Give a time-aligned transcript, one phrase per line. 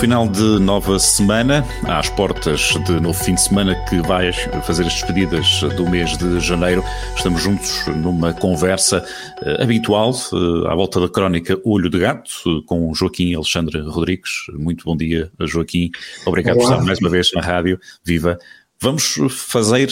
[0.00, 4.32] Final de nova semana, às portas de novo fim de semana que vai
[4.62, 6.82] fazer as despedidas do mês de janeiro,
[7.14, 9.04] estamos juntos numa conversa
[9.42, 14.46] uh, habitual uh, à volta da crónica Olho de Gato com Joaquim Alexandre Rodrigues.
[14.54, 15.90] Muito bom dia, Joaquim.
[16.24, 16.64] Obrigado Olá.
[16.64, 17.78] por estar mais uma vez na rádio.
[18.02, 18.38] Viva!
[18.82, 19.90] Vamos fazer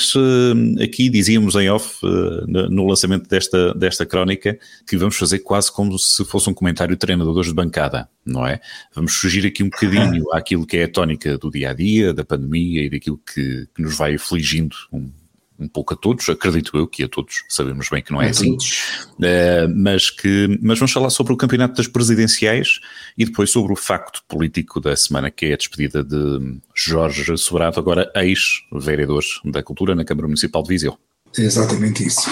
[0.83, 5.99] aqui, dizíamos em off, eh, no lançamento desta, desta crónica, que vamos fazer quase como
[5.99, 8.63] se fosse um comentário de treinadores de bancada, não é?
[8.95, 12.25] Vamos fugir aqui um bocadinho àquilo que é a tónica do dia a dia, da
[12.25, 15.11] pandemia e daquilo que, que nos vai afligindo um,
[15.59, 18.55] um pouco a todos, acredito eu que a todos, sabemos bem que não é assim,
[18.55, 22.81] uh, mas, que, mas vamos falar sobre o campeonato das presidenciais
[23.17, 27.81] e depois sobre o facto político da semana, que é a despedida de Jorge Sobrado,
[27.81, 30.99] agora ex-vereador da Cultura na Câmara Municipal de Viseu.
[31.37, 32.31] É exatamente isso.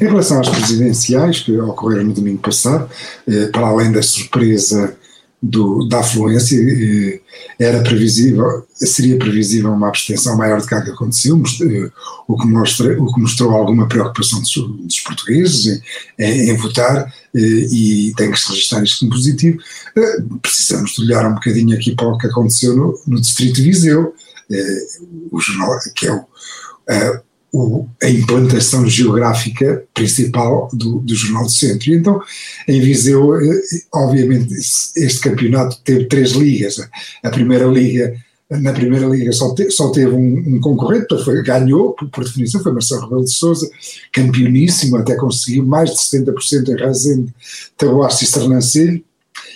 [0.00, 2.90] Em relação às presidenciais, que ocorreram no domingo passado,
[3.26, 4.96] eh, para além da surpresa
[5.44, 7.20] do, da afluência, eh,
[7.58, 11.90] era previsível, seria previsível uma abstenção maior do que a que aconteceu, eh,
[12.26, 15.82] o que, mostra, o que mostrou alguma preocupação dos, dos portugueses
[16.18, 19.58] em, em, votar eh, e tem que se registrar isto como positivo.
[20.40, 24.14] Precisamos de olhar um bocadinho aqui para o que aconteceu no, no Distrito de Viseu,
[25.30, 26.24] o jornal, que é o,
[27.54, 31.88] o, a implantação geográfica principal do, do Jornal do Centro.
[31.88, 32.20] E então,
[32.66, 33.60] em Viseu, eh,
[33.92, 36.80] obviamente, este campeonato teve três ligas.
[37.22, 38.12] A primeira liga,
[38.50, 42.60] na primeira liga só, te, só teve um, um concorrente, foi, ganhou, por, por, definição,
[42.60, 43.70] foi Marcelo Rebelo de Sousa,
[44.12, 47.34] campeoníssimo, até conseguiu mais de 70% em Razende,
[47.78, 49.04] Taboaço e Sernancelho,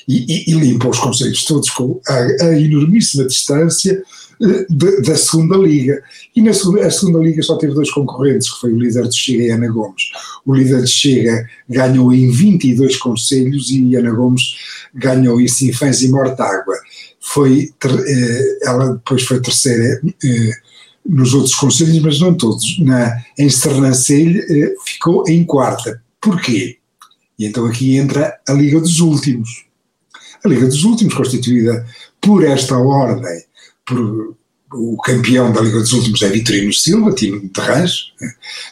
[0.07, 4.01] e, e, e limpa os conselhos todos com a, a enormíssima distância,
[4.41, 6.03] de, da segunda liga.
[6.35, 9.17] E na segunda, a segunda liga só teve dois concorrentes, que foi o líder de
[9.17, 10.11] Chega e Ana Gomes.
[10.47, 14.43] O líder de Chega ganhou em 22 conselhos e Ana Gomes
[14.95, 16.77] ganhou em Sinfãs e Mortágua.
[17.21, 20.53] Foi, eh, ela depois foi terceira eh,
[21.05, 22.79] nos outros conselhos, mas não todos.
[22.79, 26.03] Na, em Sernancelho eh, ficou em quarta.
[26.21, 26.79] Porquê?
[27.39, 29.67] E então aqui entra a Liga dos Últimos.
[30.45, 31.85] A Liga dos Últimos, constituída
[32.21, 33.48] por esta ordem
[33.89, 34.37] por,
[34.73, 38.13] o campeão da Liga dos Últimos é Vitorino Silva, time de Rãs,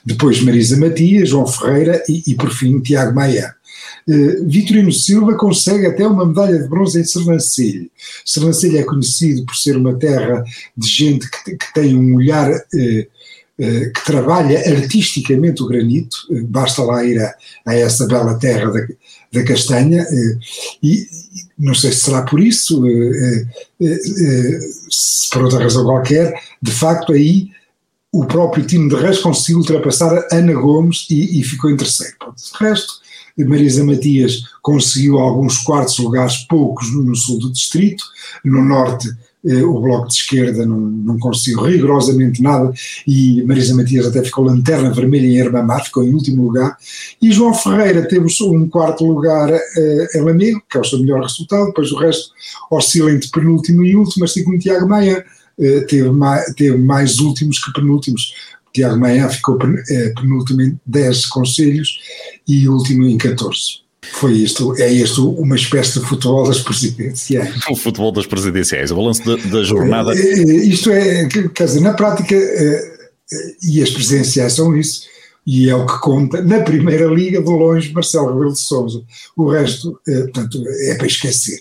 [0.05, 3.55] depois Marisa Matias, João Ferreira e, e por fim Tiago Maia.
[4.07, 7.91] Uh, Vitorino Silva consegue até uma medalha de bronze em Sernancelho.
[8.25, 10.45] Sernancelho é conhecido por ser uma terra
[10.77, 13.07] de gente que, que tem um olhar uh,
[13.59, 17.35] eh, que trabalha artisticamente o granito, eh, basta lá ir a,
[17.65, 18.87] a essa bela terra da,
[19.33, 20.39] da castanha, eh,
[20.83, 21.07] e
[21.59, 22.83] não sei se será por isso,
[24.91, 27.51] se por outra razão qualquer, de facto aí
[28.13, 32.15] o próprio time de Reis conseguiu ultrapassar Ana Gomes e, e ficou em terceiro.
[32.35, 32.95] De resto,
[33.39, 38.03] Marisa Matias conseguiu alguns quartos lugares, poucos no sul do distrito,
[38.45, 39.15] no norte eh,
[39.65, 42.73] o Bloco de Esquerda não, não conseguiu rigorosamente nada
[43.07, 46.77] e Marisa Matias até ficou lanterna vermelha em Herbamar, ficou em último lugar,
[47.23, 51.23] e João Ferreira teve um quarto lugar uh, em Lamego, que é o seu melhor
[51.23, 52.31] resultado, depois o resto
[52.71, 55.25] oscila entre penúltimo e último, assim como Tiago Maia
[55.59, 58.35] uh, teve, mais, teve mais últimos que penúltimos.
[58.73, 61.99] Tiago Maia ficou penúltimo em 10 conselhos
[62.47, 63.86] e último em 14.
[64.13, 67.55] Foi isto, é isto uma espécie de futebol das presidenciais.
[67.71, 70.13] O futebol das presidenciais, o balanço da, da jornada.
[70.15, 72.35] É, é, isto é, quer dizer, na prática,
[73.63, 75.03] e as presidenciais são isso,
[75.47, 79.03] e é o que conta, na primeira liga, de longe, Marcelo Rebelo de Souza.
[79.37, 81.59] O resto, portanto, é para esquecer.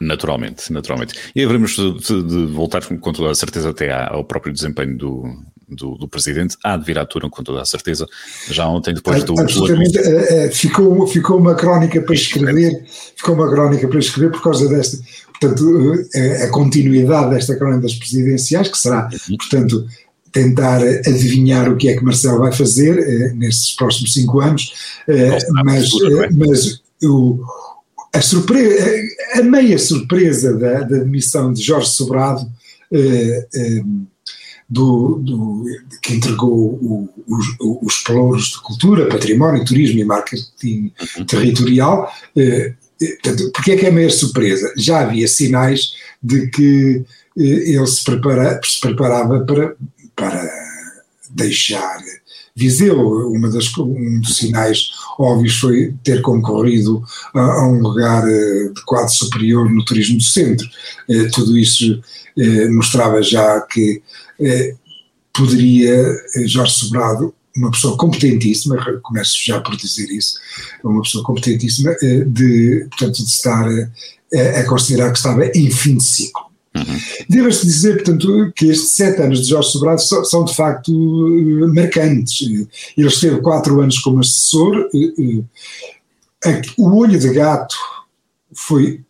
[0.00, 1.14] Naturalmente, naturalmente.
[1.34, 5.24] E haveremos de, de, voltar com toda a certeza até ao próprio desempenho do,
[5.68, 8.06] do, do, Presidente, há de vir à turma com toda a certeza,
[8.48, 9.38] já ontem depois do...
[9.38, 12.84] Absolutamente, uh, ficou, ficou uma crónica para escrever,
[13.16, 14.98] ficou uma crónica para escrever por causa desta,
[15.40, 19.36] portanto, uh, a continuidade desta crónica das presidenciais, que será, uhum.
[19.36, 19.86] portanto,
[20.30, 24.72] tentar adivinhar o que é que Marcelo vai fazer uh, nestes próximos cinco anos,
[25.64, 25.88] mas,
[26.32, 27.40] mas o,
[28.12, 28.84] a, surpresa,
[29.34, 32.46] a meia surpresa da, da demissão de Jorge Sobrado
[34.68, 35.64] do, do,
[36.02, 41.24] que entregou o, os, os pelouros de cultura, património, turismo e marketing uhum.
[41.24, 42.12] territorial.
[42.36, 44.72] Eh, eh, portanto, porque é que é meia surpresa?
[44.76, 45.92] Já havia sinais
[46.22, 47.04] de que
[47.38, 49.76] eh, ele se, prepara, se preparava para,
[50.16, 50.50] para
[51.30, 51.98] deixar
[52.56, 57.04] Viseu, uma das, um dos sinais óbvios foi ter concorrido
[57.34, 60.66] a, a um lugar de quadro superior no turismo do centro.
[61.34, 62.00] tudo isso
[62.70, 64.02] mostrava já que
[65.34, 66.16] poderia
[66.46, 70.38] Jorge Sobrado uma pessoa competentíssima, começo já por dizer isso,
[70.84, 71.94] uma pessoa competentíssima,
[72.26, 76.46] de, portanto, de estar a, a considerar que estava em fim de ciclo.
[76.86, 76.98] Uhum.
[77.28, 80.92] Deve-se dizer, portanto, que estes sete anos de Jorge Sobrado são, são, de facto
[81.74, 82.40] marcantes.
[82.96, 84.88] Ele esteve quatro anos como assessor.
[86.78, 87.74] O Olho de Gato
[88.54, 89.00] foi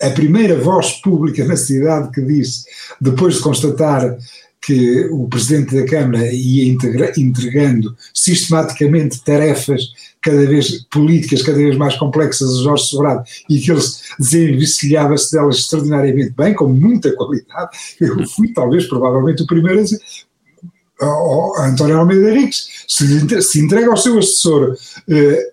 [0.00, 2.64] a primeira voz pública na cidade que disse,
[3.00, 4.18] depois de constatar
[4.62, 6.72] que o Presidente da Câmara ia
[7.16, 9.82] entregando sistematicamente tarefas
[10.22, 13.80] cada vez políticas, cada vez mais complexas a Jorge Sobrado e que ele
[14.20, 17.70] desenvestilhava-se delas extraordinariamente bem, com muita qualidade.
[18.00, 19.98] Eu fui, talvez, provavelmente, o primeiro a dizer.
[21.00, 24.76] Oh, António Almeida Henriques, se, se entrega ao seu assessor
[25.08, 25.52] uh,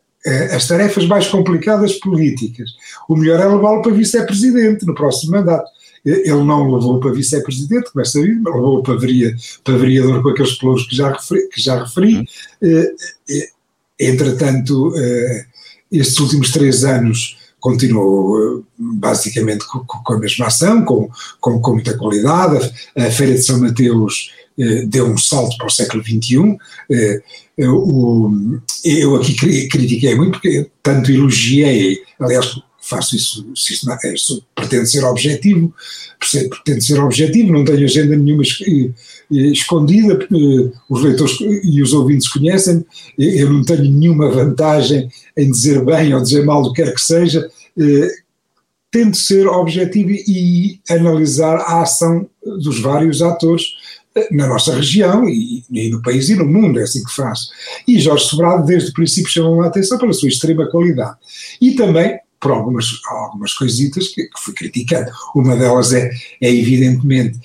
[0.56, 2.70] as tarefas mais complicadas políticas,
[3.08, 5.68] o melhor é levá-lo para vice-presidente no próximo mandato.
[6.06, 10.30] Ele não levou para vice-presidente, como é sabido, mas levou para, veria, para vereador com
[10.30, 11.50] aqueles pelouros que já referi.
[11.50, 12.18] Que já referi.
[12.62, 12.96] Uhum.
[14.00, 14.94] Entretanto,
[15.92, 21.10] estes últimos três anos continuou basicamente com, a mesma ação, com,
[21.42, 22.72] com, com muita qualidade.
[22.96, 24.32] A Feira de São Mateus
[24.88, 26.58] deu um salto para o século XXI.
[28.84, 35.74] Eu aqui critiquei muito, porque tanto elogiei, aliás, faço isso, isso pretende ser objetivo,
[36.50, 38.44] pretende ser objetivo, não tenho agenda nenhuma
[39.30, 40.20] escondida,
[40.90, 42.84] os leitores e os ouvintes conhecem,
[43.18, 47.02] eu não tenho nenhuma vantagem em dizer bem ou dizer mal do que quer que
[47.02, 48.12] seja, eh,
[48.92, 53.64] tento ser objetivo e analisar a ação dos vários atores
[54.16, 57.50] eh, na nossa região e, e, no país e no mundo, é assim que faz.
[57.88, 61.16] E Jorge Sobrado, desde o princípio, chamou a atenção pela sua extrema qualidade.
[61.62, 65.12] E também por algumas, algumas coisitas que, que fui criticando.
[65.36, 66.10] Uma delas é,
[66.42, 67.40] é evidentemente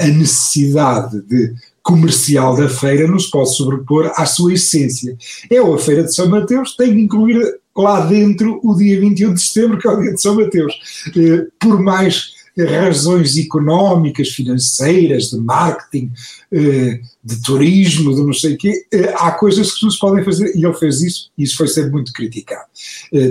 [0.00, 5.16] a necessidade de comercial da feira não se pode sobrepor à sua essência.
[5.50, 7.42] É a Feira de São Mateus, tem que incluir
[7.76, 10.74] lá dentro o dia 21 de setembro, que é o dia de São Mateus.
[11.16, 16.12] Eh, por mais razões económicas, financeiras, de marketing,
[16.52, 20.22] eh, de turismo, de não sei o quê, eh, há coisas que não se podem
[20.22, 22.66] fazer, e ele fez isso, e isso foi sempre muito criticado.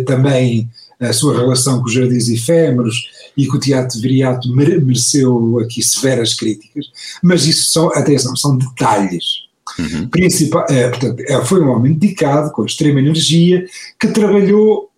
[0.06, 0.68] Também
[1.02, 6.36] a sua relação com os jardins efêmeros e que o teatro Viriato mereceu aqui severas
[6.36, 6.86] críticas,
[7.24, 9.42] mas isso são, atenção, são detalhes.
[9.80, 10.08] Uhum.
[10.10, 13.66] Principal, é, portanto, é, foi um homem dedicado, com extrema energia,
[14.00, 14.92] que trabalhou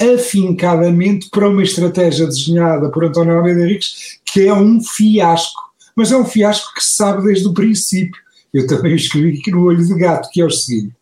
[0.00, 5.60] afincadamente para uma estratégia desenhada por António Almeida Henriques, que é um fiasco.
[5.94, 8.20] Mas é um fiasco que se sabe desde o princípio.
[8.54, 10.94] Eu também escrevi aqui no Olho de Gato, que é o seguinte: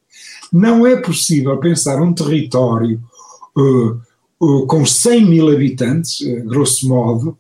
[0.53, 3.01] não é possível pensar um território
[3.57, 4.01] uh,
[4.67, 7.39] com 100 mil habitantes, eh, grosso modo,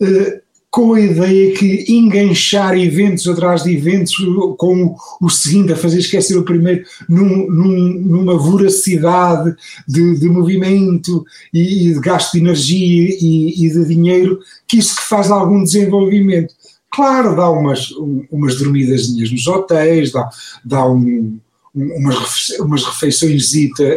[0.00, 4.16] eh, com a ideia que enganchar eventos atrás de eventos
[4.56, 9.54] com o seguinte, a fazer esquecer o primeiro, num, num, numa voracidade
[9.86, 14.96] de, de movimento e, e, de gasto de energia e, e, de dinheiro, que isso
[14.96, 16.54] que faz algum desenvolvimento.
[16.90, 17.90] Claro, dá umas,
[18.30, 20.28] umas dormidas nos hotéis, dá,
[20.64, 21.38] dá um,
[21.74, 23.50] umas, umas refeições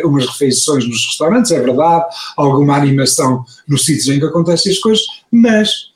[0.03, 2.05] umas refeições nos restaurantes, é verdade,
[2.37, 5.91] alguma animação nos sítios em que acontecem as coisas, mas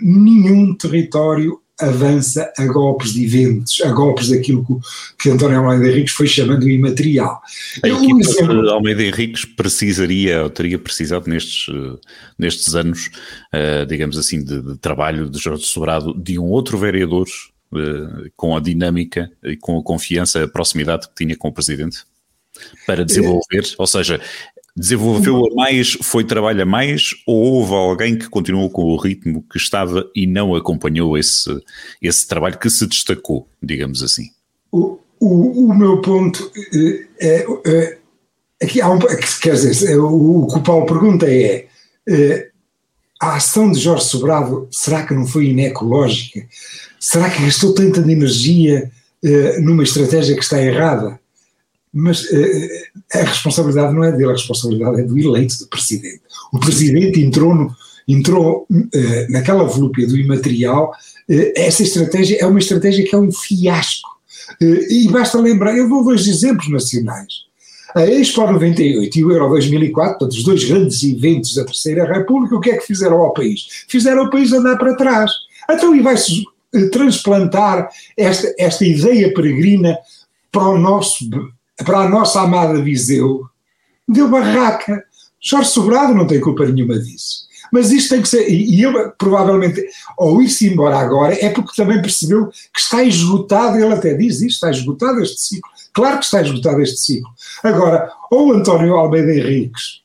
[0.00, 6.12] nenhum território avança a golpes de eventos, a golpes daquilo que, que António Almeida Henriques
[6.12, 7.40] foi chamando de imaterial.
[7.84, 8.62] A equipa um exemplo...
[8.62, 11.72] de Almeida Henriques precisaria, ou teria precisado nestes,
[12.36, 13.10] nestes anos,
[13.54, 17.57] uh, digamos assim, de, de, trabalho de Jorge Sobrado, de um outro vereador eh,
[18.36, 22.04] com a dinâmica e com a confiança, a proximidade que tinha com o presidente
[22.86, 23.74] para desenvolver?
[23.78, 24.20] Ou seja,
[24.78, 29.44] desenvolveu a mais, foi trabalho a mais, ou houve alguém que continuou com o ritmo
[29.50, 31.50] que estava e não acompanhou esse,
[32.00, 34.30] esse trabalho que se destacou, digamos assim?
[34.70, 37.98] O, o, o meu ponto eh, é, é,
[38.62, 41.66] aqui há um, quer dizer, o, o que o Paulo pergunta é,
[42.08, 42.50] é
[43.20, 46.46] a ação de Jorge Sobrado será que não foi inecológica?
[47.00, 48.90] Será que gastou tanta energia
[49.24, 51.18] uh, numa estratégia que está errada?
[51.92, 52.68] Mas uh,
[53.14, 56.20] a responsabilidade não é dele, a responsabilidade é do eleito, do presidente.
[56.52, 57.74] O presidente entrou, no,
[58.06, 60.92] entrou uh, naquela volúpia do imaterial.
[61.56, 64.08] essa estratégia é uma estratégia que é um fiasco.
[64.60, 67.48] e basta lembrar, eu dou dois exemplos nacionais.
[67.94, 72.54] A Expo 98 e o Euro 2004, portanto, os dois grandes eventos da Terceira República,
[72.54, 73.66] o que é que fizeram ao país?
[73.88, 75.30] Fizeram o país andar para trás.
[75.70, 76.44] Então, e vai-se
[76.92, 79.96] transplantar esta, esta ideia peregrina
[80.52, 81.28] para o nosso
[81.84, 83.46] para a nossa amada Viseu,
[84.06, 85.04] deu barraca.
[85.40, 87.46] Jorge Sobrado não tem culpa nenhuma disso.
[87.72, 89.84] Mas isto tem que ser, e ele provavelmente,
[90.16, 94.54] ou ir-se embora agora, é porque também percebeu que está esgotado, ele até diz isto,
[94.54, 95.70] está esgotado este ciclo.
[95.92, 97.30] Claro que está esgotado este ciclo.
[97.62, 100.00] Agora, ou António Almeida Henriques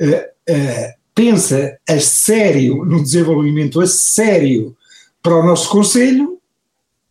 [0.00, 4.76] uh, uh, pensa a sério no desenvolvimento a sério
[5.24, 6.38] para o nosso Conselho,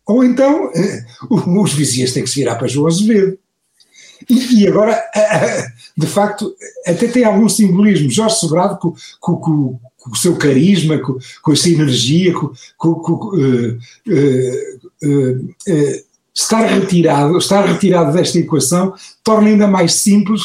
[0.06, 3.36] ou então uh, os vizinhos têm que se virar para João Azevedo.
[4.30, 5.02] E, e, agora,
[5.98, 6.54] de facto,
[6.86, 8.08] até tem algum simbolismo.
[8.08, 12.54] Jorge Sobrado, com, com, com, com o seu carisma, com, com a sua energia, com,
[12.88, 13.78] uh, uh,
[15.02, 18.94] uh, estar retirado, estar retirado desta equação
[19.24, 20.42] torna ainda mais simples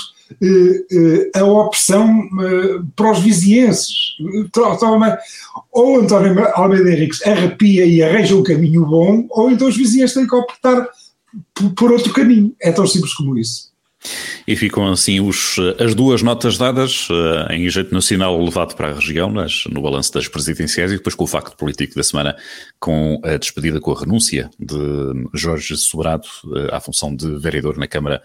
[1.36, 2.28] a opção
[2.96, 4.18] para os vizienses.
[5.72, 10.28] Ou António Almeida Henriques arrepia e arranja um caminho bom, ou então os vizinhos têm
[10.28, 10.88] que optar
[11.76, 12.56] por outro caminho.
[12.62, 13.69] É tão simples como isso.
[14.48, 18.94] E ficam assim os, as duas notas dadas uh, em jeito nacional levado para a
[18.94, 22.36] região, nas, no balanço das presidenciais, e depois com o facto político da semana,
[22.80, 24.78] com a despedida, com a renúncia de
[25.34, 28.22] Jorge Sobrado uh, à função de vereador na Câmara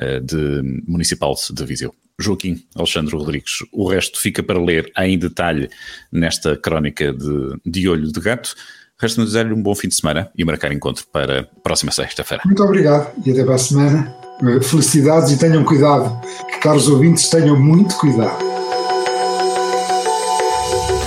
[0.00, 1.94] uh, de Municipal de Viseu.
[2.18, 5.68] Joaquim Alexandre Rodrigues, o resto fica para ler em detalhe
[6.12, 8.54] nesta crónica de, de Olho de Gato.
[9.00, 12.42] Resta-me dizer-lhe um bom fim de semana e marcar encontro para próxima sexta-feira.
[12.46, 14.23] Muito obrigado e até para a semana.
[14.42, 16.16] Eh, felicidades e tenham cuidado.
[16.50, 18.44] Que, caros ouvintes, tenham muito cuidado.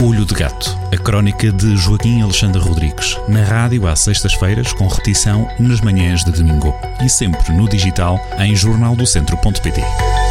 [0.03, 5.47] Olho de Gato, a crónica de Joaquim Alexandre Rodrigues, na rádio às sextas-feiras, com repetição
[5.59, 10.26] nas manhãs de domingo e sempre no digital em jornaldocentro.pt.